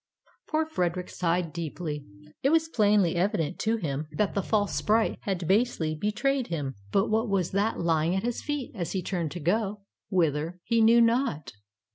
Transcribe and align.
Poor 0.49 0.65
Frederick 0.65 1.09
sighed 1.11 1.53
deeply. 1.53 2.03
It 2.41 2.49
was 2.49 2.67
plainly 2.69 3.15
evident 3.15 3.59
to 3.59 3.77
him 3.77 4.07
that 4.11 4.33
the 4.33 4.41
false 4.41 4.73
sprite 4.73 5.19
had 5.21 5.47
basely 5.47 5.93
betrayed 5.93 6.47
him. 6.47 6.73
But 6.91 7.09
what 7.11 7.29
was 7.29 7.51
that 7.51 7.79
lying 7.79 8.15
at 8.15 8.23
his 8.23 8.41
feet, 8.41 8.71
as 8.73 8.93
he 8.93 9.03
turned 9.03 9.29
to 9.33 9.39
go— 9.39 9.81
whither, 10.09 10.59
he 10.63 10.81
knew 10.81 11.01
not 11.01 11.51